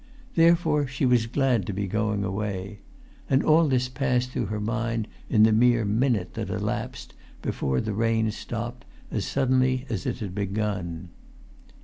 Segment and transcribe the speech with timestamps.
[0.33, 2.79] Therefore she was glad to be going away.
[3.29, 7.93] And all this passed through her mind in the mere minute that elapsed before the
[7.93, 11.09] rain stopped as suddenly as it had begun.